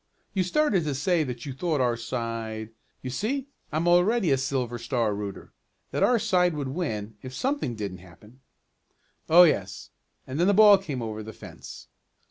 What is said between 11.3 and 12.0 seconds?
fence.